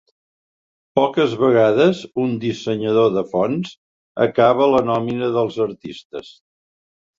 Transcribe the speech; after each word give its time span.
Poques 0.99 1.35
vegades 1.41 1.99
un 2.23 2.33
dissenyador 2.45 3.13
de 3.19 3.25
fonts 3.35 3.75
acaba 4.27 4.67
a 4.69 4.73
la 4.77 4.83
nòmina 4.91 5.33
dels 5.39 5.63
artistes. 5.71 6.35